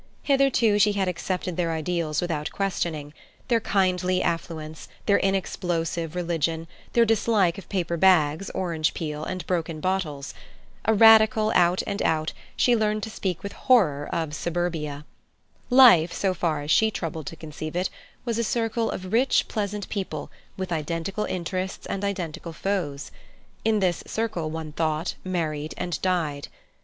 [0.23, 7.59] Hitherto she had accepted their ideals without questioning—their kindly affluence, their inexplosive religion, their dislike
[7.59, 10.33] of paper bags, orange peel, and broken bottles.
[10.85, 15.05] A Radical out and out, she learnt to speak with horror of Suburbia.
[15.69, 17.91] Life, so far as she troubled to conceive it,
[18.25, 23.11] was a circle of rich, pleasant people, with identical interests and identical foes.
[23.63, 26.47] In this circle, one thought, married, and died.